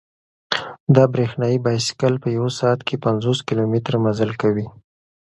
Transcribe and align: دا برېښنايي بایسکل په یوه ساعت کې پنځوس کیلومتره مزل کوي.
دا 0.95 1.03
برېښنايي 1.13 1.57
بایسکل 1.65 2.13
په 2.23 2.27
یوه 2.37 2.51
ساعت 2.59 2.79
کې 2.87 2.95
پنځوس 3.05 3.39
کیلومتره 3.47 3.97
مزل 4.05 4.31
کوي. 4.41 4.65